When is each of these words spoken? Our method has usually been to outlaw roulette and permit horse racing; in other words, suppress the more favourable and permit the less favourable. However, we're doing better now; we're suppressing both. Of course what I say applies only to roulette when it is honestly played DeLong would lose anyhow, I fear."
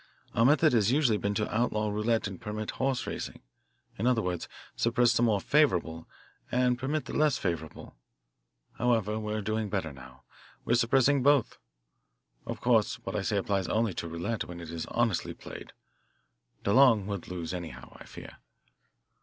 Our 0.33 0.45
method 0.45 0.73
has 0.73 0.91
usually 0.91 1.19
been 1.19 1.35
to 1.35 1.55
outlaw 1.55 1.91
roulette 1.91 2.25
and 2.25 2.41
permit 2.41 2.71
horse 2.71 3.05
racing; 3.05 3.43
in 3.99 4.07
other 4.07 4.23
words, 4.23 4.49
suppress 4.75 5.13
the 5.15 5.21
more 5.21 5.39
favourable 5.39 6.09
and 6.51 6.79
permit 6.79 7.05
the 7.05 7.13
less 7.13 7.37
favourable. 7.37 7.95
However, 8.79 9.19
we're 9.19 9.41
doing 9.43 9.69
better 9.69 9.93
now; 9.93 10.23
we're 10.65 10.73
suppressing 10.73 11.21
both. 11.21 11.59
Of 12.47 12.61
course 12.61 12.95
what 13.03 13.15
I 13.15 13.21
say 13.21 13.37
applies 13.37 13.67
only 13.67 13.93
to 13.93 14.07
roulette 14.07 14.45
when 14.45 14.59
it 14.59 14.71
is 14.71 14.87
honestly 14.87 15.35
played 15.35 15.71
DeLong 16.63 17.05
would 17.05 17.27
lose 17.27 17.53
anyhow, 17.53 17.95
I 18.01 18.05
fear." 18.05 18.37